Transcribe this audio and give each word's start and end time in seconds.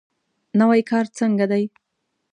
نوی 0.59 0.81
کار 0.89 1.05
څنګه 1.17 1.45
دی؟ 1.51 1.63